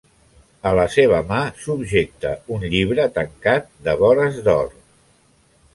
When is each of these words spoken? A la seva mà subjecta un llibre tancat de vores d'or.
A 0.69 0.71
la 0.77 0.85
seva 0.93 1.19
mà 1.31 1.41
subjecta 1.65 2.33
un 2.57 2.67
llibre 2.73 3.07
tancat 3.19 3.73
de 3.89 3.97
vores 4.05 4.45
d'or. 4.49 4.75